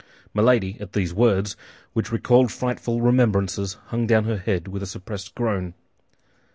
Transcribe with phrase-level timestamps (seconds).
[0.33, 1.55] Milady at these words,
[1.93, 5.75] which recalled frightful remembrances, hung down her head with a suppressed groan.